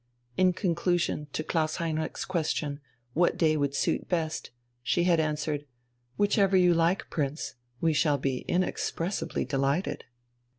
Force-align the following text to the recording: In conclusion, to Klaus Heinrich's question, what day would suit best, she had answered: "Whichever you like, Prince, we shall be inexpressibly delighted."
In 0.35 0.53
conclusion, 0.53 1.27
to 1.31 1.43
Klaus 1.43 1.75
Heinrich's 1.75 2.25
question, 2.25 2.79
what 3.13 3.37
day 3.37 3.55
would 3.55 3.75
suit 3.75 4.09
best, 4.09 4.49
she 4.81 5.03
had 5.03 5.19
answered: 5.19 5.67
"Whichever 6.17 6.57
you 6.57 6.73
like, 6.73 7.11
Prince, 7.11 7.53
we 7.81 7.93
shall 7.93 8.17
be 8.17 8.39
inexpressibly 8.47 9.45
delighted." 9.45 10.05